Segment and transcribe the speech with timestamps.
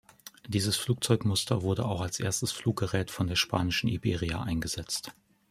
[0.47, 5.11] Dieses Flugzeugmuster wurde auch als erstes Fluggerät von der spanischen Iberia eingesetzt.